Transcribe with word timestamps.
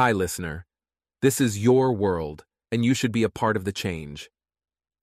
Hi, 0.00 0.12
listener. 0.12 0.64
This 1.20 1.42
is 1.42 1.62
your 1.62 1.92
world, 1.92 2.46
and 2.72 2.82
you 2.82 2.94
should 2.94 3.12
be 3.12 3.22
a 3.22 3.28
part 3.28 3.54
of 3.54 3.66
the 3.66 3.70
change. 3.70 4.30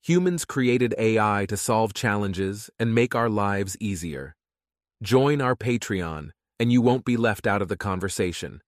Humans 0.01 0.43
created 0.43 0.95
AI 0.97 1.45
to 1.49 1.55
solve 1.55 1.93
challenges 1.93 2.71
and 2.79 2.95
make 2.95 3.13
our 3.13 3.29
lives 3.29 3.77
easier. 3.79 4.35
Join 5.03 5.39
our 5.39 5.55
Patreon, 5.55 6.31
and 6.59 6.71
you 6.71 6.81
won't 6.81 7.05
be 7.05 7.15
left 7.15 7.45
out 7.45 7.61
of 7.61 7.67
the 7.67 7.77
conversation. 7.77 8.59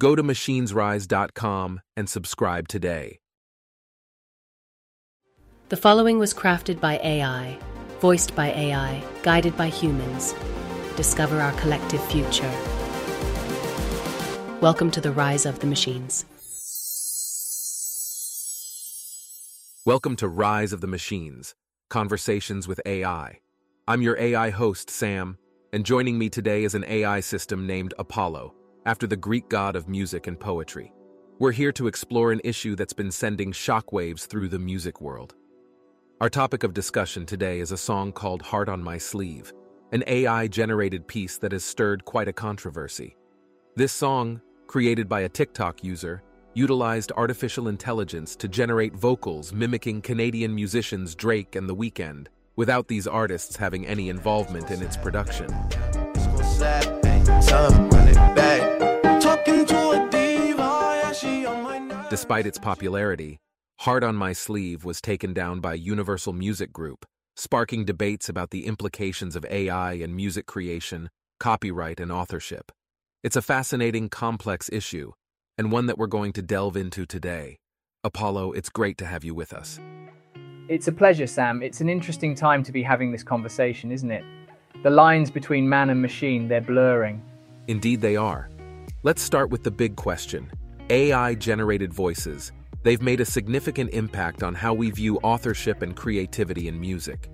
Go 0.00 0.16
to 0.16 0.24
machinesrise.com 0.24 1.80
and 1.96 2.10
subscribe 2.10 2.66
today. 2.66 3.20
The 5.68 5.76
following 5.76 6.18
was 6.18 6.34
crafted 6.34 6.80
by 6.80 6.98
AI, 6.98 7.56
voiced 8.00 8.34
by 8.34 8.48
AI, 8.48 9.04
guided 9.22 9.56
by 9.56 9.68
humans. 9.68 10.34
Discover 10.96 11.40
our 11.40 11.52
collective 11.52 12.02
future. 12.06 12.79
Welcome 14.60 14.90
to 14.90 15.00
the 15.00 15.10
rise 15.10 15.46
of 15.46 15.60
the 15.60 15.66
machines. 15.66 16.26
Welcome 19.86 20.16
to 20.16 20.28
Rise 20.28 20.74
of 20.74 20.82
the 20.82 20.86
Machines 20.86 21.54
Conversations 21.88 22.68
with 22.68 22.78
AI. 22.84 23.38
I'm 23.88 24.02
your 24.02 24.18
AI 24.18 24.50
host, 24.50 24.90
Sam, 24.90 25.38
and 25.72 25.86
joining 25.86 26.18
me 26.18 26.28
today 26.28 26.64
is 26.64 26.74
an 26.74 26.84
AI 26.86 27.20
system 27.20 27.66
named 27.66 27.94
Apollo, 27.98 28.54
after 28.84 29.06
the 29.06 29.16
Greek 29.16 29.48
god 29.48 29.76
of 29.76 29.88
music 29.88 30.26
and 30.26 30.38
poetry. 30.38 30.92
We're 31.38 31.52
here 31.52 31.72
to 31.72 31.86
explore 31.86 32.30
an 32.30 32.42
issue 32.44 32.76
that's 32.76 32.92
been 32.92 33.10
sending 33.10 33.52
shockwaves 33.52 34.26
through 34.26 34.48
the 34.48 34.58
music 34.58 35.00
world. 35.00 35.34
Our 36.20 36.28
topic 36.28 36.64
of 36.64 36.74
discussion 36.74 37.24
today 37.24 37.60
is 37.60 37.72
a 37.72 37.78
song 37.78 38.12
called 38.12 38.42
Heart 38.42 38.68
on 38.68 38.82
My 38.84 38.98
Sleeve, 38.98 39.54
an 39.92 40.04
AI 40.06 40.48
generated 40.48 41.08
piece 41.08 41.38
that 41.38 41.52
has 41.52 41.64
stirred 41.64 42.04
quite 42.04 42.28
a 42.28 42.32
controversy. 42.34 43.16
This 43.74 43.92
song, 43.92 44.42
created 44.70 45.08
by 45.08 45.22
a 45.22 45.28
TikTok 45.28 45.82
user, 45.82 46.22
utilized 46.54 47.10
artificial 47.16 47.66
intelligence 47.66 48.36
to 48.36 48.46
generate 48.46 48.94
vocals 48.94 49.52
mimicking 49.52 50.00
Canadian 50.00 50.54
musicians 50.54 51.16
Drake 51.16 51.56
and 51.56 51.68
The 51.68 51.74
Weeknd, 51.74 52.28
without 52.54 52.86
these 52.86 53.08
artists 53.08 53.56
having 53.56 53.84
any 53.84 54.10
involvement 54.10 54.70
in 54.70 54.80
its 54.80 54.96
production. 54.96 55.48
Despite 62.08 62.46
its 62.46 62.58
popularity, 62.60 63.38
Heart 63.80 64.04
on 64.04 64.14
My 64.14 64.32
Sleeve 64.32 64.84
was 64.84 65.00
taken 65.00 65.34
down 65.34 65.58
by 65.58 65.74
Universal 65.74 66.34
Music 66.34 66.72
Group, 66.72 67.04
sparking 67.34 67.84
debates 67.84 68.28
about 68.28 68.50
the 68.50 68.66
implications 68.66 69.34
of 69.34 69.44
AI 69.50 69.94
in 69.94 70.14
music 70.14 70.46
creation, 70.46 71.10
copyright, 71.40 71.98
and 71.98 72.12
authorship. 72.12 72.70
It's 73.22 73.36
a 73.36 73.42
fascinating, 73.42 74.08
complex 74.08 74.70
issue, 74.72 75.12
and 75.58 75.70
one 75.70 75.84
that 75.86 75.98
we're 75.98 76.06
going 76.06 76.32
to 76.32 76.42
delve 76.42 76.74
into 76.74 77.04
today. 77.04 77.58
Apollo, 78.02 78.52
it's 78.52 78.70
great 78.70 78.96
to 78.96 79.04
have 79.04 79.24
you 79.24 79.34
with 79.34 79.52
us. 79.52 79.78
It's 80.70 80.88
a 80.88 80.92
pleasure, 80.92 81.26
Sam. 81.26 81.62
It's 81.62 81.82
an 81.82 81.90
interesting 81.90 82.34
time 82.34 82.62
to 82.62 82.72
be 82.72 82.82
having 82.82 83.12
this 83.12 83.22
conversation, 83.22 83.92
isn't 83.92 84.10
it? 84.10 84.24
The 84.82 84.88
lines 84.88 85.30
between 85.30 85.68
man 85.68 85.90
and 85.90 86.00
machine, 86.00 86.48
they're 86.48 86.62
blurring. 86.62 87.22
Indeed, 87.68 88.00
they 88.00 88.16
are. 88.16 88.48
Let's 89.02 89.20
start 89.20 89.50
with 89.50 89.64
the 89.64 89.70
big 89.70 89.96
question 89.96 90.50
AI 90.88 91.34
generated 91.34 91.92
voices. 91.92 92.52
They've 92.84 93.02
made 93.02 93.20
a 93.20 93.26
significant 93.26 93.92
impact 93.92 94.42
on 94.42 94.54
how 94.54 94.72
we 94.72 94.90
view 94.90 95.18
authorship 95.18 95.82
and 95.82 95.94
creativity 95.94 96.68
in 96.68 96.80
music. 96.80 97.28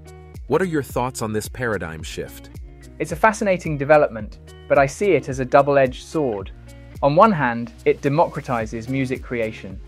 What 0.49 0.61
are 0.61 0.65
your 0.65 0.83
thoughts 0.83 1.23
on 1.23 1.33
this 1.33 1.49
paradigm 1.49 2.03
shift? 2.03 2.51
It's 2.99 3.13
a 3.13 3.17
fascinating 3.17 3.77
development, 3.77 4.39
but 4.69 4.79
I 4.79 4.87
see 4.87 5.13
it 5.13 5.29
as 5.29 5.39
a 5.39 5.45
double 5.45 5.77
edged 5.77 6.05
sword. 6.05 6.51
On 7.03 7.15
one 7.15 7.33
hand, 7.33 7.73
it 7.85 8.01
democratizes 8.01 8.89
music 8.89 9.23
creation. 9.23 9.79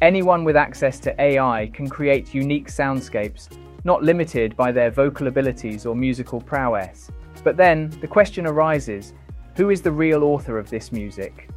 Anyone 0.00 0.44
with 0.44 0.56
access 0.56 0.98
to 1.00 1.20
AI 1.20 1.70
can 1.74 1.88
create 1.88 2.34
unique 2.34 2.68
soundscapes, 2.68 3.48
not 3.84 4.02
limited 4.02 4.56
by 4.56 4.72
their 4.72 4.90
vocal 4.90 5.26
abilities 5.26 5.84
or 5.84 5.94
musical 5.94 6.40
prowess. 6.40 7.10
But 7.42 7.58
then, 7.58 7.90
the 8.00 8.08
question 8.08 8.46
arises 8.46 9.12
who 9.56 9.68
is 9.68 9.82
the 9.82 9.92
real 9.92 10.24
author 10.24 10.58
of 10.58 10.70
this 10.70 10.90
music? 10.90 11.50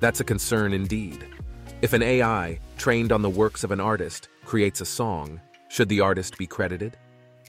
That's 0.00 0.20
a 0.20 0.24
concern 0.24 0.72
indeed. 0.72 1.24
If 1.80 1.92
an 1.92 2.02
AI, 2.02 2.58
trained 2.76 3.12
on 3.12 3.22
the 3.22 3.30
works 3.30 3.62
of 3.62 3.70
an 3.70 3.80
artist, 3.80 4.28
creates 4.44 4.80
a 4.80 4.84
song, 4.84 5.40
should 5.68 5.88
the 5.88 6.00
artist 6.00 6.36
be 6.36 6.46
credited? 6.46 6.96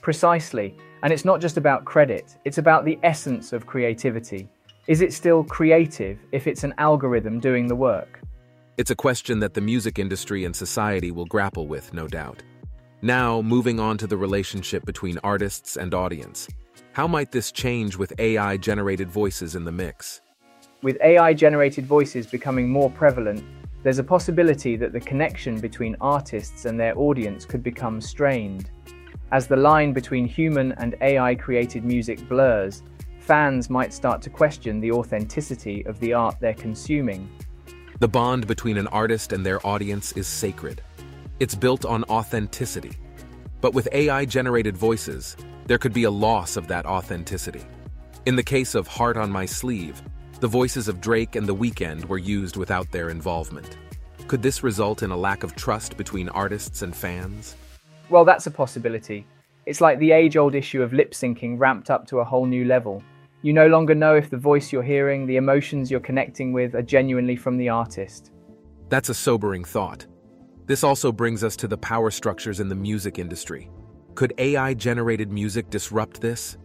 Precisely. 0.02 0.76
And 1.02 1.12
it's 1.12 1.24
not 1.24 1.40
just 1.40 1.56
about 1.56 1.84
credit, 1.84 2.36
it's 2.44 2.58
about 2.58 2.84
the 2.84 2.98
essence 3.02 3.52
of 3.52 3.66
creativity. 3.66 4.48
Is 4.86 5.00
it 5.00 5.12
still 5.12 5.44
creative 5.44 6.18
if 6.32 6.46
it's 6.46 6.64
an 6.64 6.74
algorithm 6.78 7.40
doing 7.40 7.66
the 7.66 7.76
work? 7.76 8.20
It's 8.76 8.90
a 8.90 8.96
question 8.96 9.40
that 9.40 9.54
the 9.54 9.60
music 9.60 9.98
industry 9.98 10.44
and 10.44 10.54
society 10.54 11.10
will 11.10 11.26
grapple 11.26 11.66
with, 11.66 11.92
no 11.92 12.06
doubt. 12.06 12.42
Now, 13.02 13.42
moving 13.42 13.78
on 13.78 13.98
to 13.98 14.06
the 14.06 14.16
relationship 14.16 14.84
between 14.84 15.18
artists 15.24 15.76
and 15.76 15.92
audience. 15.92 16.48
How 16.92 17.06
might 17.06 17.30
this 17.30 17.52
change 17.52 17.96
with 17.96 18.12
AI 18.18 18.56
generated 18.56 19.10
voices 19.10 19.54
in 19.54 19.64
the 19.64 19.72
mix? 19.72 20.22
With 20.82 20.98
AI 21.02 21.34
generated 21.34 21.84
voices 21.86 22.26
becoming 22.26 22.68
more 22.68 22.90
prevalent, 22.90 23.44
there's 23.82 23.98
a 23.98 24.04
possibility 24.04 24.76
that 24.76 24.92
the 24.92 25.00
connection 25.00 25.60
between 25.60 25.96
artists 26.00 26.64
and 26.64 26.78
their 26.80 26.96
audience 26.98 27.44
could 27.44 27.62
become 27.62 28.00
strained. 28.00 28.70
As 29.32 29.48
the 29.48 29.56
line 29.56 29.92
between 29.92 30.26
human 30.26 30.70
and 30.72 30.94
AI 31.00 31.34
created 31.34 31.84
music 31.84 32.28
blurs, 32.28 32.84
fans 33.18 33.68
might 33.68 33.92
start 33.92 34.22
to 34.22 34.30
question 34.30 34.78
the 34.78 34.92
authenticity 34.92 35.84
of 35.86 35.98
the 35.98 36.12
art 36.12 36.36
they're 36.38 36.54
consuming. 36.54 37.28
The 37.98 38.06
bond 38.06 38.46
between 38.46 38.76
an 38.76 38.86
artist 38.88 39.32
and 39.32 39.44
their 39.44 39.66
audience 39.66 40.12
is 40.12 40.28
sacred. 40.28 40.80
It's 41.40 41.56
built 41.56 41.84
on 41.84 42.04
authenticity. 42.04 42.92
But 43.60 43.74
with 43.74 43.88
AI 43.90 44.26
generated 44.26 44.76
voices, 44.76 45.36
there 45.66 45.78
could 45.78 45.92
be 45.92 46.04
a 46.04 46.10
loss 46.10 46.56
of 46.56 46.68
that 46.68 46.86
authenticity. 46.86 47.64
In 48.26 48.36
the 48.36 48.44
case 48.44 48.76
of 48.76 48.86
Heart 48.86 49.16
on 49.16 49.30
My 49.30 49.44
Sleeve, 49.44 50.02
the 50.38 50.46
voices 50.46 50.86
of 50.86 51.00
Drake 51.00 51.34
and 51.34 51.48
The 51.48 51.54
Weeknd 51.54 52.04
were 52.04 52.18
used 52.18 52.56
without 52.56 52.92
their 52.92 53.10
involvement. 53.10 53.76
Could 54.28 54.42
this 54.42 54.62
result 54.62 55.02
in 55.02 55.10
a 55.10 55.16
lack 55.16 55.42
of 55.42 55.56
trust 55.56 55.96
between 55.96 56.28
artists 56.28 56.82
and 56.82 56.94
fans? 56.94 57.56
Well, 58.08 58.24
that's 58.24 58.46
a 58.46 58.50
possibility. 58.50 59.26
It's 59.66 59.80
like 59.80 59.98
the 59.98 60.12
age 60.12 60.36
old 60.36 60.54
issue 60.54 60.82
of 60.82 60.92
lip 60.92 61.12
syncing 61.12 61.58
ramped 61.58 61.90
up 61.90 62.06
to 62.08 62.20
a 62.20 62.24
whole 62.24 62.46
new 62.46 62.64
level. 62.64 63.02
You 63.42 63.52
no 63.52 63.66
longer 63.66 63.94
know 63.94 64.14
if 64.14 64.30
the 64.30 64.36
voice 64.36 64.72
you're 64.72 64.82
hearing, 64.82 65.26
the 65.26 65.36
emotions 65.36 65.90
you're 65.90 66.00
connecting 66.00 66.52
with, 66.52 66.74
are 66.74 66.82
genuinely 66.82 67.36
from 67.36 67.56
the 67.56 67.68
artist. 67.68 68.30
That's 68.88 69.08
a 69.08 69.14
sobering 69.14 69.64
thought. 69.64 70.06
This 70.66 70.84
also 70.84 71.10
brings 71.10 71.42
us 71.42 71.56
to 71.56 71.68
the 71.68 71.76
power 71.76 72.10
structures 72.10 72.60
in 72.60 72.68
the 72.68 72.74
music 72.74 73.18
industry. 73.18 73.70
Could 74.14 74.34
AI 74.38 74.74
generated 74.74 75.30
music 75.30 75.68
disrupt 75.68 76.20
this? 76.20 76.58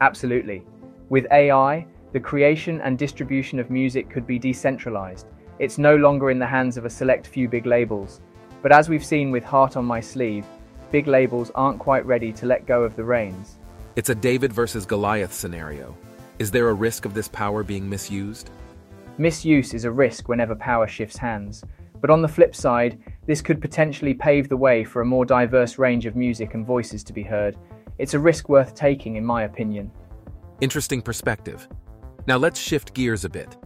Absolutely. 0.00 0.64
With 1.10 1.26
AI, 1.30 1.86
the 2.12 2.20
creation 2.20 2.80
and 2.80 2.98
distribution 2.98 3.58
of 3.58 3.70
music 3.70 4.10
could 4.10 4.26
be 4.26 4.38
decentralized. 4.38 5.26
It's 5.58 5.78
no 5.78 5.96
longer 5.96 6.30
in 6.30 6.38
the 6.38 6.46
hands 6.46 6.76
of 6.76 6.86
a 6.86 6.90
select 6.90 7.26
few 7.26 7.48
big 7.48 7.66
labels. 7.66 8.20
But 8.62 8.72
as 8.72 8.88
we've 8.88 9.04
seen 9.04 9.30
with 9.30 9.44
Heart 9.44 9.76
on 9.76 9.84
My 9.84 10.00
Sleeve, 10.00 10.46
big 10.90 11.06
labels 11.06 11.50
aren't 11.54 11.78
quite 11.78 12.04
ready 12.04 12.32
to 12.32 12.46
let 12.46 12.66
go 12.66 12.82
of 12.82 12.96
the 12.96 13.04
reins. 13.04 13.58
It's 13.96 14.10
a 14.10 14.14
David 14.14 14.52
versus 14.52 14.86
Goliath 14.86 15.32
scenario. 15.32 15.96
Is 16.38 16.50
there 16.50 16.68
a 16.68 16.74
risk 16.74 17.04
of 17.04 17.14
this 17.14 17.28
power 17.28 17.62
being 17.62 17.88
misused? 17.88 18.50
Misuse 19.18 19.74
is 19.74 19.84
a 19.84 19.90
risk 19.90 20.28
whenever 20.28 20.54
power 20.54 20.88
shifts 20.88 21.16
hands. 21.16 21.64
But 22.00 22.10
on 22.10 22.22
the 22.22 22.28
flip 22.28 22.54
side, 22.54 22.98
this 23.26 23.42
could 23.42 23.60
potentially 23.60 24.14
pave 24.14 24.48
the 24.48 24.56
way 24.56 24.84
for 24.84 25.02
a 25.02 25.06
more 25.06 25.26
diverse 25.26 25.78
range 25.78 26.06
of 26.06 26.16
music 26.16 26.54
and 26.54 26.66
voices 26.66 27.04
to 27.04 27.12
be 27.12 27.22
heard. 27.22 27.56
It's 27.98 28.14
a 28.14 28.18
risk 28.18 28.48
worth 28.48 28.74
taking, 28.74 29.16
in 29.16 29.24
my 29.24 29.42
opinion. 29.42 29.90
Interesting 30.60 31.02
perspective. 31.02 31.68
Now 32.26 32.38
let's 32.38 32.58
shift 32.58 32.94
gears 32.94 33.24
a 33.24 33.28
bit. 33.28 33.56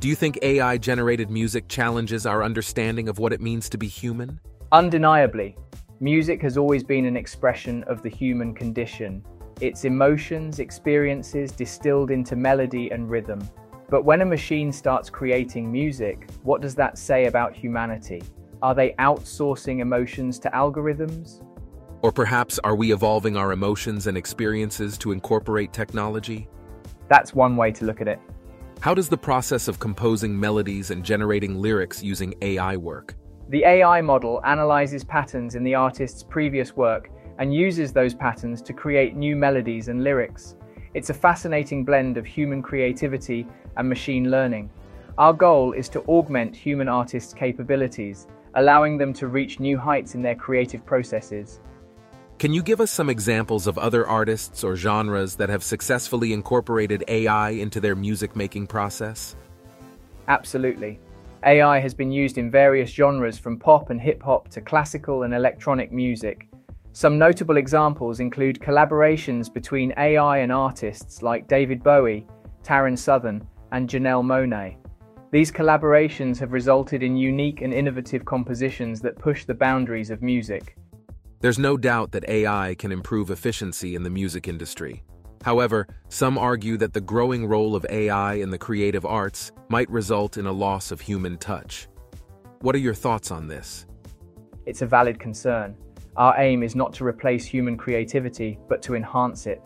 Do 0.00 0.08
you 0.08 0.16
think 0.16 0.38
AI 0.42 0.78
generated 0.78 1.30
music 1.30 1.68
challenges 1.68 2.26
our 2.26 2.42
understanding 2.42 3.08
of 3.08 3.18
what 3.18 3.32
it 3.32 3.40
means 3.40 3.68
to 3.70 3.78
be 3.78 3.86
human? 3.86 4.40
Undeniably, 4.72 5.56
music 6.00 6.42
has 6.42 6.56
always 6.58 6.84
been 6.84 7.06
an 7.06 7.16
expression 7.16 7.82
of 7.84 8.02
the 8.02 8.10
human 8.10 8.54
condition 8.54 9.24
its 9.60 9.86
emotions, 9.86 10.58
experiences 10.58 11.50
distilled 11.50 12.10
into 12.10 12.36
melody 12.36 12.90
and 12.90 13.08
rhythm. 13.08 13.40
But 13.88 14.04
when 14.04 14.20
a 14.20 14.26
machine 14.26 14.70
starts 14.70 15.08
creating 15.08 15.72
music, 15.72 16.28
what 16.42 16.60
does 16.60 16.74
that 16.74 16.98
say 16.98 17.24
about 17.24 17.56
humanity? 17.56 18.22
Are 18.60 18.74
they 18.74 18.94
outsourcing 18.98 19.78
emotions 19.80 20.38
to 20.40 20.50
algorithms? 20.50 21.42
Or 22.02 22.12
perhaps 22.12 22.58
are 22.64 22.76
we 22.76 22.92
evolving 22.92 23.38
our 23.38 23.52
emotions 23.52 24.08
and 24.08 24.18
experiences 24.18 24.98
to 24.98 25.12
incorporate 25.12 25.72
technology? 25.72 26.48
That's 27.08 27.32
one 27.32 27.56
way 27.56 27.72
to 27.72 27.86
look 27.86 28.02
at 28.02 28.08
it. 28.08 28.20
How 28.80 28.92
does 28.92 29.08
the 29.08 29.16
process 29.16 29.68
of 29.68 29.78
composing 29.78 30.38
melodies 30.38 30.90
and 30.90 31.02
generating 31.02 31.56
lyrics 31.56 32.02
using 32.02 32.34
AI 32.42 32.76
work? 32.76 33.14
The 33.48 33.64
AI 33.64 34.00
model 34.00 34.40
analyzes 34.44 35.04
patterns 35.04 35.54
in 35.54 35.62
the 35.62 35.76
artist's 35.76 36.24
previous 36.24 36.74
work 36.74 37.10
and 37.38 37.54
uses 37.54 37.92
those 37.92 38.12
patterns 38.12 38.60
to 38.62 38.72
create 38.72 39.14
new 39.14 39.36
melodies 39.36 39.86
and 39.86 40.02
lyrics. 40.02 40.56
It's 40.94 41.10
a 41.10 41.14
fascinating 41.14 41.84
blend 41.84 42.16
of 42.16 42.26
human 42.26 42.60
creativity 42.60 43.46
and 43.76 43.88
machine 43.88 44.32
learning. 44.32 44.68
Our 45.16 45.32
goal 45.32 45.74
is 45.74 45.88
to 45.90 46.02
augment 46.08 46.56
human 46.56 46.88
artists' 46.88 47.32
capabilities, 47.32 48.26
allowing 48.56 48.98
them 48.98 49.12
to 49.12 49.28
reach 49.28 49.60
new 49.60 49.78
heights 49.78 50.16
in 50.16 50.22
their 50.22 50.34
creative 50.34 50.84
processes. 50.84 51.60
Can 52.40 52.52
you 52.52 52.64
give 52.64 52.80
us 52.80 52.90
some 52.90 53.08
examples 53.08 53.68
of 53.68 53.78
other 53.78 54.08
artists 54.08 54.64
or 54.64 54.74
genres 54.74 55.36
that 55.36 55.50
have 55.50 55.62
successfully 55.62 56.32
incorporated 56.32 57.04
AI 57.06 57.50
into 57.50 57.78
their 57.78 57.94
music-making 57.94 58.66
process? 58.66 59.36
Absolutely. 60.26 60.98
AI 61.44 61.78
has 61.78 61.94
been 61.94 62.10
used 62.10 62.38
in 62.38 62.50
various 62.50 62.90
genres 62.90 63.38
from 63.38 63.58
pop 63.58 63.90
and 63.90 64.00
hip-hop 64.00 64.48
to 64.48 64.60
classical 64.60 65.24
and 65.24 65.34
electronic 65.34 65.92
music. 65.92 66.48
Some 66.92 67.18
notable 67.18 67.58
examples 67.58 68.20
include 68.20 68.58
collaborations 68.58 69.52
between 69.52 69.92
AI 69.98 70.38
and 70.38 70.50
artists 70.50 71.22
like 71.22 71.46
David 71.46 71.82
Bowie, 71.82 72.26
Taryn 72.62 72.98
Southern, 72.98 73.46
and 73.72 73.88
Janelle 73.88 74.24
Monáe. 74.24 74.76
These 75.30 75.52
collaborations 75.52 76.38
have 76.38 76.52
resulted 76.52 77.02
in 77.02 77.16
unique 77.16 77.60
and 77.60 77.74
innovative 77.74 78.24
compositions 78.24 79.00
that 79.02 79.18
push 79.18 79.44
the 79.44 79.54
boundaries 79.54 80.10
of 80.10 80.22
music. 80.22 80.76
There's 81.40 81.58
no 81.58 81.76
doubt 81.76 82.12
that 82.12 82.28
AI 82.28 82.74
can 82.78 82.90
improve 82.90 83.30
efficiency 83.30 83.94
in 83.94 84.02
the 84.02 84.10
music 84.10 84.48
industry. 84.48 85.02
However, 85.42 85.86
some 86.08 86.38
argue 86.38 86.76
that 86.78 86.92
the 86.92 87.00
growing 87.00 87.46
role 87.46 87.76
of 87.76 87.86
AI 87.90 88.34
in 88.34 88.50
the 88.50 88.58
creative 88.58 89.06
arts 89.06 89.52
might 89.68 89.88
result 89.90 90.36
in 90.36 90.46
a 90.46 90.52
loss 90.52 90.90
of 90.90 91.00
human 91.00 91.38
touch. 91.38 91.88
What 92.60 92.74
are 92.74 92.78
your 92.78 92.94
thoughts 92.94 93.30
on 93.30 93.46
this? 93.46 93.86
It's 94.64 94.82
a 94.82 94.86
valid 94.86 95.20
concern. 95.20 95.76
Our 96.16 96.34
aim 96.38 96.62
is 96.62 96.74
not 96.74 96.92
to 96.94 97.04
replace 97.04 97.44
human 97.44 97.76
creativity, 97.76 98.58
but 98.68 98.82
to 98.82 98.94
enhance 98.94 99.46
it. 99.46 99.62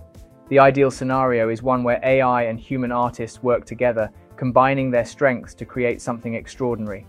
The 0.49 0.59
ideal 0.59 0.91
scenario 0.91 1.49
is 1.49 1.63
one 1.63 1.85
where 1.85 2.01
AI 2.03 2.43
and 2.43 2.59
human 2.59 2.91
artists 2.91 3.43
work 3.43 3.65
together, 3.65 4.11
combining 4.37 4.91
their 4.91 5.05
strengths 5.05 5.55
to 5.55 5.65
create 5.65 6.03
something 6.03 6.35
extraordinary. 6.35 7.07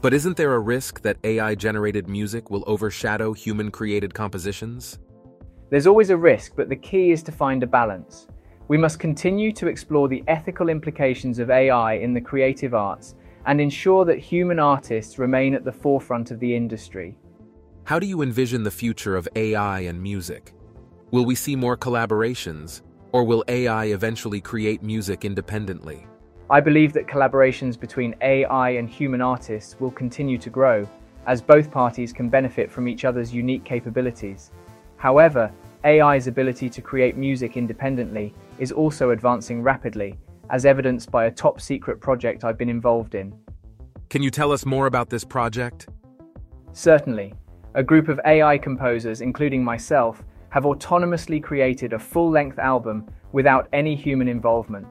But 0.00 0.14
isn't 0.14 0.38
there 0.38 0.54
a 0.54 0.58
risk 0.58 1.02
that 1.02 1.18
AI-generated 1.22 2.08
music 2.08 2.50
will 2.50 2.64
overshadow 2.66 3.34
human-created 3.34 4.14
compositions? 4.14 4.98
There's 5.70 5.86
always 5.86 6.10
a 6.10 6.16
risk, 6.16 6.54
but 6.56 6.68
the 6.68 6.74
key 6.74 7.12
is 7.12 7.22
to 7.22 7.30
find 7.30 7.62
a 7.62 7.66
balance. 7.66 8.26
We 8.66 8.76
must 8.76 8.98
continue 8.98 9.52
to 9.52 9.68
explore 9.68 10.08
the 10.08 10.24
ethical 10.26 10.68
implications 10.68 11.38
of 11.38 11.48
AI 11.48 11.94
in 11.94 12.12
the 12.12 12.20
creative 12.20 12.74
arts 12.74 13.14
and 13.46 13.60
ensure 13.60 14.04
that 14.04 14.18
human 14.18 14.58
artists 14.58 15.20
remain 15.20 15.54
at 15.54 15.64
the 15.64 15.72
forefront 15.72 16.32
of 16.32 16.40
the 16.40 16.56
industry. 16.56 17.16
How 17.84 18.00
do 18.00 18.06
you 18.06 18.22
envision 18.22 18.64
the 18.64 18.70
future 18.70 19.16
of 19.16 19.28
AI 19.36 19.80
and 19.80 20.02
music? 20.02 20.52
Will 21.12 21.24
we 21.24 21.36
see 21.36 21.54
more 21.54 21.76
collaborations, 21.76 22.82
or 23.12 23.22
will 23.22 23.44
AI 23.46 23.86
eventually 23.86 24.40
create 24.40 24.82
music 24.82 25.24
independently? 25.24 26.04
I 26.50 26.58
believe 26.60 26.92
that 26.94 27.06
collaborations 27.06 27.78
between 27.78 28.16
AI 28.22 28.70
and 28.70 28.90
human 28.90 29.20
artists 29.20 29.78
will 29.78 29.92
continue 29.92 30.38
to 30.38 30.50
grow, 30.50 30.84
as 31.28 31.40
both 31.40 31.70
parties 31.70 32.12
can 32.12 32.28
benefit 32.28 32.72
from 32.72 32.88
each 32.88 33.04
other's 33.04 33.32
unique 33.32 33.64
capabilities. 33.64 34.50
However, 35.00 35.50
AI's 35.82 36.26
ability 36.26 36.68
to 36.68 36.82
create 36.82 37.16
music 37.16 37.56
independently 37.56 38.34
is 38.58 38.70
also 38.70 39.12
advancing 39.12 39.62
rapidly, 39.62 40.18
as 40.50 40.66
evidenced 40.66 41.10
by 41.10 41.24
a 41.24 41.30
top 41.30 41.58
secret 41.58 42.02
project 42.02 42.44
I've 42.44 42.58
been 42.58 42.68
involved 42.68 43.14
in. 43.14 43.32
Can 44.10 44.22
you 44.22 44.30
tell 44.30 44.52
us 44.52 44.66
more 44.66 44.86
about 44.86 45.08
this 45.08 45.24
project? 45.24 45.88
Certainly. 46.74 47.32
A 47.76 47.82
group 47.82 48.08
of 48.08 48.20
AI 48.26 48.58
composers, 48.58 49.22
including 49.22 49.64
myself, 49.64 50.22
have 50.50 50.64
autonomously 50.64 51.42
created 51.42 51.94
a 51.94 51.98
full-length 51.98 52.58
album 52.58 53.06
without 53.32 53.68
any 53.72 53.96
human 53.96 54.28
involvement. 54.28 54.86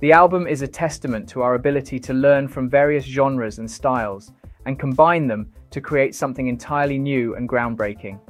The 0.00 0.12
album 0.12 0.46
is 0.46 0.60
a 0.60 0.68
testament 0.68 1.26
to 1.30 1.40
our 1.40 1.54
ability 1.54 1.98
to 2.00 2.12
learn 2.12 2.48
from 2.48 2.68
various 2.68 3.06
genres 3.06 3.60
and 3.60 3.70
styles 3.70 4.30
and 4.66 4.78
combine 4.78 5.26
them 5.26 5.50
to 5.70 5.80
create 5.80 6.14
something 6.14 6.48
entirely 6.48 6.98
new 6.98 7.34
and 7.36 7.48
groundbreaking. 7.48 8.20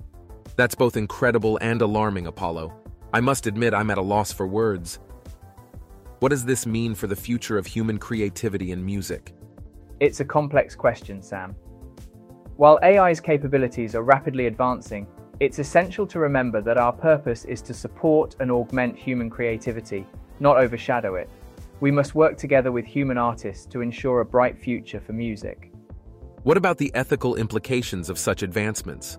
That's 0.56 0.74
both 0.74 0.96
incredible 0.96 1.58
and 1.60 1.82
alarming, 1.82 2.26
Apollo. 2.26 2.72
I 3.12 3.20
must 3.20 3.46
admit 3.46 3.74
I'm 3.74 3.90
at 3.90 3.98
a 3.98 4.02
loss 4.02 4.32
for 4.32 4.46
words. 4.46 4.98
What 6.20 6.28
does 6.28 6.44
this 6.44 6.64
mean 6.64 6.94
for 6.94 7.06
the 7.06 7.16
future 7.16 7.58
of 7.58 7.66
human 7.66 7.98
creativity 7.98 8.70
in 8.70 8.84
music? 8.84 9.34
It's 10.00 10.20
a 10.20 10.24
complex 10.24 10.74
question, 10.74 11.22
Sam. 11.22 11.54
While 12.56 12.78
AI's 12.82 13.20
capabilities 13.20 13.94
are 13.94 14.02
rapidly 14.02 14.46
advancing, 14.46 15.08
it's 15.40 15.58
essential 15.58 16.06
to 16.06 16.20
remember 16.20 16.60
that 16.60 16.78
our 16.78 16.92
purpose 16.92 17.44
is 17.44 17.60
to 17.62 17.74
support 17.74 18.36
and 18.38 18.50
augment 18.52 18.96
human 18.96 19.28
creativity, 19.28 20.06
not 20.38 20.56
overshadow 20.56 21.16
it. 21.16 21.28
We 21.80 21.90
must 21.90 22.14
work 22.14 22.38
together 22.38 22.70
with 22.70 22.86
human 22.86 23.18
artists 23.18 23.66
to 23.66 23.80
ensure 23.80 24.20
a 24.20 24.24
bright 24.24 24.56
future 24.56 25.00
for 25.00 25.12
music. 25.12 25.72
What 26.44 26.56
about 26.56 26.78
the 26.78 26.94
ethical 26.94 27.34
implications 27.34 28.08
of 28.08 28.18
such 28.18 28.42
advancements? 28.42 29.18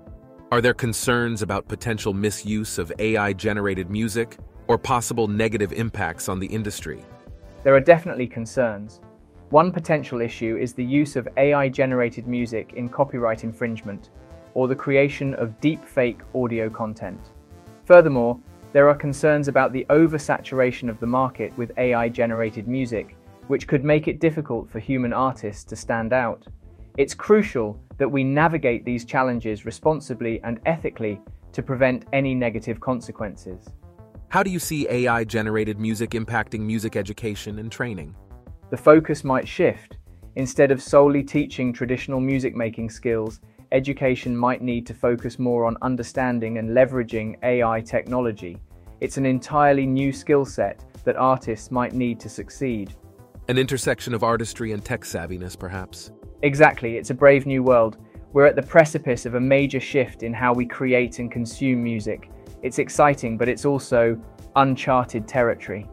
Are 0.52 0.62
there 0.62 0.76
concerns 0.76 1.42
about 1.42 1.68
potential 1.68 2.14
misuse 2.14 2.78
of 2.78 2.94
AI-generated 3.00 3.90
music 3.90 4.38
or 4.68 4.78
possible 4.78 5.28
negative 5.28 5.74
impacts 5.74 6.30
on 6.30 6.40
the 6.40 6.46
industry? 6.46 7.04
There 7.64 7.74
are 7.74 7.80
definitely 7.80 8.28
concerns. 8.28 9.02
One 9.50 9.72
potential 9.72 10.22
issue 10.22 10.56
is 10.56 10.74
the 10.74 10.86
use 10.86 11.16
of 11.16 11.28
AI-generated 11.38 12.28
music 12.28 12.74
in 12.74 12.90
copyright 12.90 13.44
infringement, 13.44 14.12
or 14.54 14.68
the 14.68 14.76
creation 14.76 15.34
of 15.34 15.60
deep-fake 15.62 16.20
audio 16.36 16.70
content. 16.70 17.32
Furthermore, 17.86 18.40
there 18.72 18.88
are 18.88 18.96
concerns 18.96 19.48
about 19.48 19.74
the 19.74 19.88
oversaturation 19.90 20.90
of 20.90 21.00
the 21.00 21.08
market 21.08 21.58
with 21.58 21.72
AI-generated 21.78 22.68
music, 22.68 23.18
which 23.48 23.68
could 23.68 23.84
make 23.84 24.08
it 24.08 24.20
difficult 24.20 24.70
for 24.70 24.78
human 24.78 25.12
artists 25.12 25.64
to 25.64 25.76
stand 25.76 26.14
out. 26.14 26.46
It's 26.98 27.16
crucial 27.16 27.80
that 27.98 28.10
we 28.10 28.24
navigate 28.24 28.86
these 28.86 29.06
challenges 29.06 29.66
responsibly 29.66 30.42
and 30.44 30.60
ethically 30.66 31.22
to 31.54 31.64
prevent 31.64 32.06
any 32.14 32.36
negative 32.36 32.80
consequences. 32.80 33.70
How 34.30 34.44
do 34.44 34.50
you 34.50 34.60
see 34.60 34.88
AI-generated 34.90 35.80
music 35.80 36.12
impacting 36.12 36.60
music 36.60 36.96
education 36.96 37.60
and 37.60 37.72
training? 37.72 38.16
The 38.70 38.78
focus 38.78 39.24
might 39.24 39.48
shift. 39.48 39.98
Instead 40.36 40.72
of 40.72 40.82
solely 40.82 41.24
teaching 41.24 41.72
traditional 41.72 42.20
music 42.20 42.56
making 42.56 42.90
skills, 42.90 43.40
education 43.72 44.36
might 44.36 44.62
need 44.62 44.86
to 44.88 44.94
focus 44.94 45.40
more 45.40 45.66
on 45.66 45.78
understanding 45.82 46.58
and 46.58 46.72
leveraging 46.72 47.38
AI 47.44 47.80
technology. 47.82 48.58
It's 49.00 49.18
an 49.18 49.26
entirely 49.26 49.86
new 49.86 50.12
skill 50.12 50.44
set 50.44 50.84
that 51.06 51.16
artists 51.16 51.72
might 51.72 51.94
need 51.94 52.20
to 52.20 52.30
succeed. 52.30 52.94
An 53.48 53.58
intersection 53.58 54.14
of 54.14 54.24
artistry 54.24 54.72
and 54.72 54.84
tech 54.84 55.02
savviness, 55.02 55.58
perhaps? 55.58 56.12
Exactly, 56.42 56.98
it's 56.98 57.10
a 57.10 57.14
brave 57.14 57.46
new 57.46 57.64
world. 57.64 57.98
We're 58.34 58.46
at 58.46 58.56
the 58.56 58.62
precipice 58.62 59.26
of 59.26 59.36
a 59.36 59.40
major 59.40 59.80
shift 59.80 60.24
in 60.24 60.34
how 60.34 60.54
we 60.54 60.66
create 60.66 61.20
and 61.20 61.32
consume 61.32 61.84
music. 61.84 62.30
It's 62.62 62.80
exciting, 62.80 63.38
but 63.38 63.48
it's 63.48 63.66
also 63.66 64.20
uncharted 64.56 65.28
territory. 65.28 65.88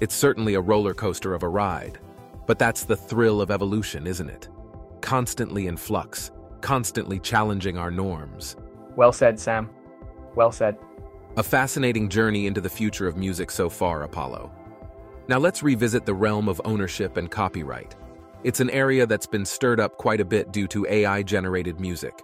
It's 0.00 0.14
certainly 0.14 0.54
a 0.54 0.60
roller 0.60 0.94
coaster 0.94 1.34
of 1.34 1.42
a 1.42 1.48
ride. 1.48 1.98
But 2.46 2.58
that's 2.58 2.84
the 2.84 2.96
thrill 2.96 3.40
of 3.40 3.50
evolution, 3.50 4.06
isn't 4.06 4.30
it? 4.30 4.48
Constantly 5.00 5.66
in 5.66 5.76
flux, 5.76 6.30
constantly 6.60 7.18
challenging 7.18 7.76
our 7.76 7.90
norms. 7.90 8.56
Well 8.96 9.12
said, 9.12 9.38
Sam. 9.38 9.68
Well 10.34 10.52
said. 10.52 10.78
A 11.36 11.42
fascinating 11.42 12.08
journey 12.08 12.46
into 12.46 12.60
the 12.60 12.70
future 12.70 13.06
of 13.06 13.16
music 13.16 13.50
so 13.50 13.68
far, 13.68 14.02
Apollo. 14.04 14.50
Now 15.28 15.38
let's 15.38 15.62
revisit 15.62 16.06
the 16.06 16.14
realm 16.14 16.48
of 16.48 16.60
ownership 16.64 17.16
and 17.16 17.30
copyright. 17.30 17.96
It's 18.44 18.60
an 18.60 18.70
area 18.70 19.04
that's 19.04 19.26
been 19.26 19.44
stirred 19.44 19.80
up 19.80 19.96
quite 19.96 20.20
a 20.20 20.24
bit 20.24 20.52
due 20.52 20.68
to 20.68 20.86
AI-generated 20.88 21.80
music. 21.80 22.22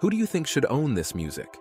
Who 0.00 0.08
do 0.08 0.16
you 0.16 0.24
think 0.24 0.46
should 0.46 0.64
own 0.70 0.94
this 0.94 1.14
music? 1.14 1.58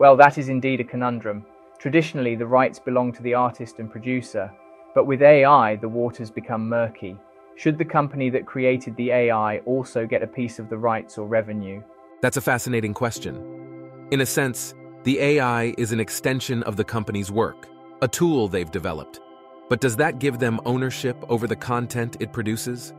Well, 0.00 0.16
that 0.16 0.38
is 0.38 0.48
indeed 0.48 0.80
a 0.80 0.84
conundrum. 0.84 1.44
Traditionally, 1.78 2.34
the 2.34 2.46
rights 2.46 2.78
belong 2.78 3.12
to 3.12 3.22
the 3.22 3.34
artist 3.34 3.78
and 3.78 3.90
producer, 3.90 4.50
but 4.94 5.06
with 5.06 5.20
AI, 5.20 5.76
the 5.76 5.88
waters 5.88 6.30
become 6.30 6.66
murky. 6.66 7.18
Should 7.56 7.76
the 7.76 7.84
company 7.84 8.30
that 8.30 8.46
created 8.46 8.96
the 8.96 9.10
AI 9.10 9.58
also 9.66 10.06
get 10.06 10.22
a 10.22 10.26
piece 10.26 10.58
of 10.58 10.70
the 10.70 10.78
rights 10.78 11.18
or 11.18 11.26
revenue? 11.26 11.82
That's 12.22 12.38
a 12.38 12.42
fascinating 12.42 12.94
question. 12.94 13.36
In 14.10 14.22
a 14.22 14.26
sense, 14.26 14.74
the 15.04 15.20
AI 15.20 15.74
is 15.76 15.92
an 15.92 16.00
extension 16.00 16.62
of 16.62 16.76
the 16.76 16.84
company's 16.84 17.30
work, 17.30 17.68
a 18.00 18.08
tool 18.08 18.48
they've 18.48 18.70
developed. 18.70 19.20
But 19.68 19.82
does 19.82 19.96
that 19.96 20.20
give 20.20 20.38
them 20.38 20.58
ownership 20.64 21.22
over 21.28 21.46
the 21.46 21.56
content 21.56 22.16
it 22.18 22.32
produces? 22.32 22.94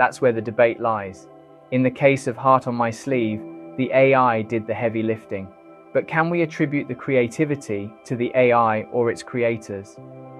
That's 0.00 0.22
where 0.22 0.32
the 0.32 0.40
debate 0.40 0.80
lies. 0.80 1.28
In 1.72 1.82
the 1.82 1.90
case 1.90 2.26
of 2.26 2.34
Heart 2.34 2.66
on 2.66 2.74
My 2.74 2.88
Sleeve, 2.88 3.42
the 3.76 3.90
AI 3.92 4.40
did 4.40 4.66
the 4.66 4.72
heavy 4.72 5.02
lifting. 5.02 5.46
But 5.92 6.08
can 6.08 6.30
we 6.30 6.40
attribute 6.40 6.88
the 6.88 6.94
creativity 6.94 7.92
to 8.06 8.16
the 8.16 8.32
AI 8.34 8.84
or 8.92 9.10
its 9.10 9.22
creators? 9.22 9.96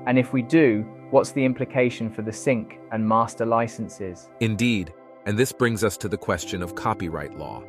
And 0.07 0.19
if 0.19 0.33
we 0.33 0.41
do, 0.41 0.87
what's 1.11 1.33
the 1.33 1.45
implication 1.45 2.09
for 2.09 2.23
the 2.23 2.33
sync 2.33 2.79
and 2.91 3.07
master 3.07 3.45
licenses? 3.45 4.31
Indeed, 4.41 4.95
and 5.27 5.37
this 5.37 5.53
brings 5.53 5.85
us 5.85 5.99
to 5.99 6.09
the 6.09 6.17
question 6.17 6.63
of 6.63 6.75
copyright 6.75 7.37
law. 7.37 7.63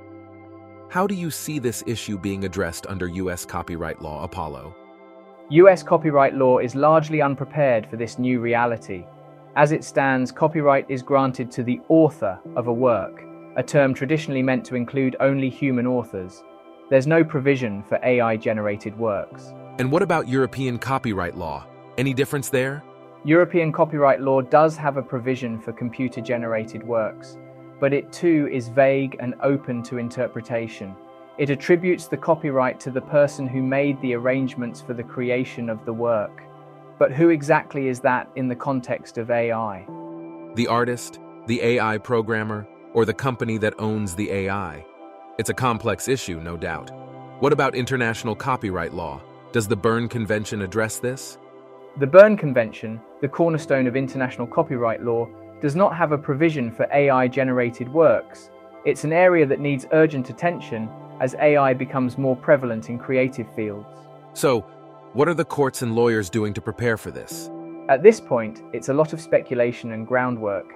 How 0.87 1.05
do 1.05 1.13
you 1.13 1.29
see 1.29 1.59
this 1.59 1.83
issue 1.85 2.17
being 2.17 2.45
addressed 2.45 2.87
under 2.87 3.07
US 3.07 3.43
copyright 3.43 4.01
law, 4.01 4.23
Apollo? 4.23 4.73
US 5.49 5.83
copyright 5.83 6.35
law 6.35 6.59
is 6.59 6.73
largely 6.73 7.21
unprepared 7.21 7.85
for 7.85 7.97
this 7.97 8.17
new 8.17 8.39
reality. 8.39 9.03
As 9.57 9.73
it 9.73 9.83
stands, 9.83 10.31
copyright 10.31 10.85
is 10.87 11.01
granted 11.01 11.51
to 11.51 11.63
the 11.63 11.81
author 11.89 12.39
of 12.55 12.67
a 12.67 12.73
work, 12.73 13.21
a 13.57 13.63
term 13.63 13.93
traditionally 13.93 14.41
meant 14.41 14.63
to 14.65 14.75
include 14.75 15.17
only 15.19 15.49
human 15.49 15.85
authors. 15.85 16.41
There's 16.89 17.05
no 17.05 17.21
provision 17.21 17.83
for 17.83 17.99
AI 18.01 18.37
generated 18.37 18.97
works. 18.97 19.53
And 19.77 19.91
what 19.91 20.03
about 20.03 20.29
European 20.29 20.77
copyright 20.77 21.35
law? 21.35 21.65
Any 21.97 22.13
difference 22.13 22.47
there? 22.47 22.81
European 23.25 23.73
copyright 23.73 24.21
law 24.21 24.39
does 24.39 24.77
have 24.77 24.95
a 24.95 25.01
provision 25.01 25.59
for 25.59 25.73
computer 25.73 26.21
generated 26.21 26.81
works, 26.81 27.37
but 27.81 27.91
it 27.91 28.09
too 28.13 28.47
is 28.53 28.69
vague 28.69 29.17
and 29.19 29.35
open 29.43 29.83
to 29.83 29.97
interpretation. 29.97 30.95
It 31.37 31.49
attributes 31.49 32.07
the 32.07 32.15
copyright 32.15 32.79
to 32.81 32.91
the 32.91 33.01
person 33.01 33.47
who 33.47 33.61
made 33.61 33.99
the 34.01 34.13
arrangements 34.13 34.79
for 34.79 34.93
the 34.93 35.03
creation 35.03 35.69
of 35.69 35.83
the 35.83 35.93
work. 35.93 36.41
But 37.01 37.11
who 37.11 37.29
exactly 37.29 37.87
is 37.87 37.99
that 38.01 38.29
in 38.35 38.47
the 38.47 38.55
context 38.55 39.17
of 39.17 39.31
AI? 39.31 39.87
The 40.53 40.67
artist, 40.67 41.19
the 41.47 41.59
AI 41.59 41.97
programmer, 41.97 42.67
or 42.93 43.05
the 43.05 43.13
company 43.15 43.57
that 43.57 43.73
owns 43.79 44.13
the 44.13 44.29
AI? 44.29 44.85
It's 45.39 45.49
a 45.49 45.53
complex 45.55 46.07
issue, 46.07 46.39
no 46.41 46.57
doubt. 46.57 46.91
What 47.39 47.53
about 47.53 47.73
international 47.73 48.35
copyright 48.35 48.93
law? 48.93 49.19
Does 49.51 49.67
the 49.67 49.75
Berne 49.75 50.09
Convention 50.09 50.61
address 50.61 50.99
this? 50.99 51.39
The 51.97 52.05
Berne 52.05 52.37
Convention, 52.37 53.01
the 53.19 53.27
cornerstone 53.27 53.87
of 53.87 53.95
international 53.95 54.45
copyright 54.45 55.01
law, 55.03 55.27
does 55.59 55.75
not 55.75 55.95
have 55.95 56.11
a 56.11 56.19
provision 56.19 56.69
for 56.69 56.87
AI 56.93 57.27
generated 57.27 57.89
works. 57.89 58.51
It's 58.85 59.05
an 59.05 59.11
area 59.11 59.47
that 59.47 59.59
needs 59.59 59.87
urgent 59.91 60.29
attention 60.29 60.87
as 61.19 61.33
AI 61.41 61.73
becomes 61.73 62.19
more 62.19 62.35
prevalent 62.35 62.91
in 62.91 62.99
creative 62.99 63.51
fields. 63.55 63.87
So, 64.33 64.67
what 65.13 65.27
are 65.27 65.33
the 65.33 65.43
courts 65.43 65.81
and 65.81 65.93
lawyers 65.93 66.29
doing 66.29 66.53
to 66.53 66.61
prepare 66.61 66.97
for 66.97 67.11
this? 67.11 67.49
At 67.89 68.01
this 68.01 68.21
point, 68.21 68.63
it's 68.71 68.87
a 68.87 68.93
lot 68.93 69.11
of 69.11 69.19
speculation 69.19 69.91
and 69.91 70.07
groundwork. 70.07 70.73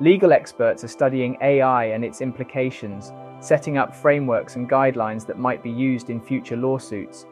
Legal 0.00 0.32
experts 0.32 0.82
are 0.82 0.88
studying 0.88 1.38
AI 1.40 1.84
and 1.84 2.04
its 2.04 2.20
implications, 2.20 3.12
setting 3.40 3.78
up 3.78 3.94
frameworks 3.94 4.56
and 4.56 4.68
guidelines 4.68 5.24
that 5.26 5.38
might 5.38 5.62
be 5.62 5.70
used 5.70 6.10
in 6.10 6.20
future 6.20 6.56
lawsuits. 6.56 7.26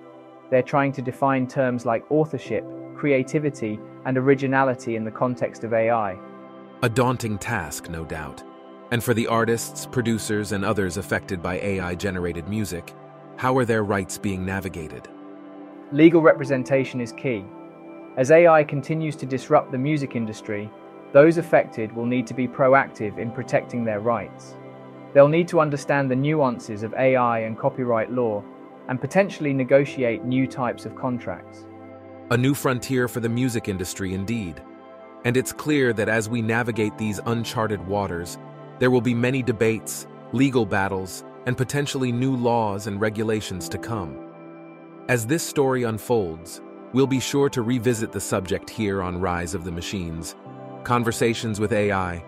They're 0.50 0.62
trying 0.62 0.92
to 0.92 1.02
define 1.02 1.48
terms 1.48 1.84
like 1.84 2.08
authorship, 2.10 2.64
creativity, 2.94 3.80
and 4.06 4.16
originality 4.16 4.94
in 4.94 5.04
the 5.04 5.10
context 5.10 5.64
of 5.64 5.74
AI. 5.74 6.16
A 6.82 6.88
daunting 6.88 7.36
task, 7.36 7.90
no 7.90 8.04
doubt. 8.04 8.44
And 8.92 9.02
for 9.02 9.12
the 9.12 9.26
artists, 9.26 9.86
producers, 9.86 10.52
and 10.52 10.64
others 10.64 10.98
affected 10.98 11.42
by 11.42 11.58
AI 11.58 11.96
generated 11.96 12.48
music, 12.48 12.94
how 13.36 13.58
are 13.58 13.64
their 13.64 13.82
rights 13.82 14.18
being 14.18 14.46
navigated? 14.46 15.08
Legal 15.92 16.22
representation 16.22 17.00
is 17.00 17.12
key. 17.12 17.44
As 18.16 18.30
AI 18.30 18.64
continues 18.64 19.16
to 19.16 19.26
disrupt 19.26 19.70
the 19.70 19.78
music 19.78 20.16
industry, 20.16 20.70
those 21.12 21.36
affected 21.36 21.92
will 21.92 22.06
need 22.06 22.26
to 22.26 22.34
be 22.34 22.48
proactive 22.48 23.18
in 23.18 23.30
protecting 23.30 23.84
their 23.84 24.00
rights. 24.00 24.56
They'll 25.12 25.28
need 25.28 25.46
to 25.48 25.60
understand 25.60 26.10
the 26.10 26.16
nuances 26.16 26.82
of 26.82 26.94
AI 26.94 27.40
and 27.40 27.58
copyright 27.58 28.10
law 28.10 28.42
and 28.88 29.00
potentially 29.00 29.52
negotiate 29.52 30.24
new 30.24 30.46
types 30.46 30.86
of 30.86 30.96
contracts. 30.96 31.66
A 32.30 32.36
new 32.36 32.54
frontier 32.54 33.06
for 33.06 33.20
the 33.20 33.28
music 33.28 33.68
industry, 33.68 34.14
indeed. 34.14 34.62
And 35.24 35.36
it's 35.36 35.52
clear 35.52 35.92
that 35.92 36.08
as 36.08 36.28
we 36.28 36.42
navigate 36.42 36.96
these 36.96 37.20
uncharted 37.26 37.86
waters, 37.86 38.38
there 38.78 38.90
will 38.90 39.00
be 39.00 39.14
many 39.14 39.42
debates, 39.42 40.06
legal 40.32 40.66
battles, 40.66 41.24
and 41.46 41.56
potentially 41.56 42.10
new 42.10 42.34
laws 42.34 42.86
and 42.86 43.00
regulations 43.00 43.68
to 43.68 43.78
come. 43.78 44.33
As 45.06 45.26
this 45.26 45.42
story 45.42 45.82
unfolds, 45.82 46.62
we'll 46.94 47.06
be 47.06 47.20
sure 47.20 47.50
to 47.50 47.60
revisit 47.60 48.10
the 48.10 48.20
subject 48.20 48.70
here 48.70 49.02
on 49.02 49.20
Rise 49.20 49.54
of 49.54 49.62
the 49.62 49.70
Machines, 49.70 50.34
Conversations 50.82 51.60
with 51.60 51.74
AI. 51.74 52.24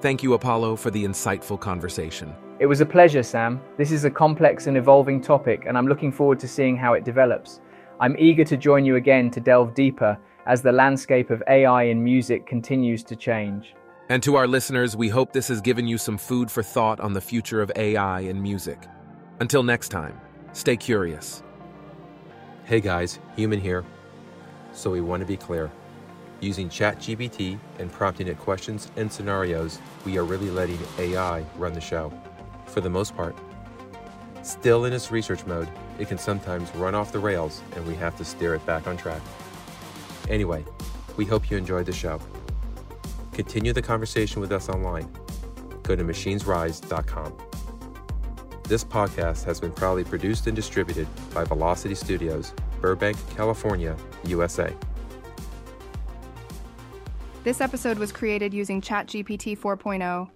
Thank 0.00 0.22
you, 0.22 0.32
Apollo, 0.32 0.76
for 0.76 0.90
the 0.90 1.04
insightful 1.04 1.60
conversation. 1.60 2.34
It 2.60 2.64
was 2.64 2.80
a 2.80 2.86
pleasure, 2.86 3.22
Sam. 3.22 3.60
This 3.76 3.92
is 3.92 4.06
a 4.06 4.10
complex 4.10 4.66
and 4.68 4.78
evolving 4.78 5.20
topic, 5.20 5.64
and 5.66 5.76
I'm 5.76 5.86
looking 5.86 6.10
forward 6.10 6.40
to 6.40 6.48
seeing 6.48 6.78
how 6.78 6.94
it 6.94 7.04
develops. 7.04 7.60
I'm 8.00 8.16
eager 8.18 8.44
to 8.44 8.56
join 8.56 8.86
you 8.86 8.96
again 8.96 9.30
to 9.32 9.40
delve 9.40 9.74
deeper 9.74 10.18
as 10.46 10.62
the 10.62 10.72
landscape 10.72 11.28
of 11.28 11.42
AI 11.46 11.82
in 11.82 12.02
music 12.02 12.46
continues 12.46 13.04
to 13.04 13.16
change. 13.16 13.74
And 14.08 14.22
to 14.22 14.36
our 14.36 14.46
listeners, 14.46 14.96
we 14.96 15.10
hope 15.10 15.34
this 15.34 15.48
has 15.48 15.60
given 15.60 15.86
you 15.86 15.98
some 15.98 16.16
food 16.16 16.50
for 16.50 16.62
thought 16.62 17.00
on 17.00 17.12
the 17.12 17.20
future 17.20 17.60
of 17.60 17.70
AI 17.76 18.20
in 18.20 18.40
music. 18.40 18.86
Until 19.40 19.62
next 19.62 19.90
time, 19.90 20.18
stay 20.54 20.78
curious. 20.78 21.42
Hey 22.66 22.80
guys, 22.80 23.18
Human 23.36 23.60
here. 23.60 23.84
So 24.72 24.90
we 24.90 25.02
want 25.02 25.20
to 25.20 25.26
be 25.26 25.36
clear. 25.36 25.70
Using 26.40 26.70
ChatGPT 26.70 27.58
and 27.78 27.92
prompting 27.92 28.26
it 28.26 28.38
questions 28.38 28.90
and 28.96 29.12
scenarios, 29.12 29.78
we 30.06 30.16
are 30.16 30.24
really 30.24 30.48
letting 30.48 30.78
AI 30.98 31.44
run 31.58 31.74
the 31.74 31.80
show, 31.82 32.10
for 32.64 32.80
the 32.80 32.88
most 32.88 33.14
part. 33.14 33.36
Still 34.42 34.86
in 34.86 34.94
its 34.94 35.10
research 35.10 35.44
mode, 35.44 35.68
it 35.98 36.08
can 36.08 36.16
sometimes 36.16 36.74
run 36.76 36.94
off 36.94 37.12
the 37.12 37.18
rails 37.18 37.60
and 37.76 37.86
we 37.86 37.94
have 37.96 38.16
to 38.16 38.24
steer 38.24 38.54
it 38.54 38.64
back 38.64 38.86
on 38.86 38.96
track. 38.96 39.20
Anyway, 40.30 40.64
we 41.18 41.26
hope 41.26 41.50
you 41.50 41.58
enjoyed 41.58 41.84
the 41.84 41.92
show. 41.92 42.18
Continue 43.32 43.74
the 43.74 43.82
conversation 43.82 44.40
with 44.40 44.52
us 44.52 44.70
online. 44.70 45.14
Go 45.82 45.94
to 45.94 46.02
machinesrise.com. 46.02 47.53
This 48.64 48.82
podcast 48.82 49.44
has 49.44 49.60
been 49.60 49.72
proudly 49.72 50.04
produced 50.04 50.46
and 50.46 50.56
distributed 50.56 51.06
by 51.34 51.44
Velocity 51.44 51.94
Studios, 51.94 52.54
Burbank, 52.80 53.18
California, 53.36 53.94
USA. 54.24 54.72
This 57.42 57.60
episode 57.60 57.98
was 57.98 58.10
created 58.10 58.54
using 58.54 58.80
ChatGPT 58.80 59.58
4.0 59.58 60.30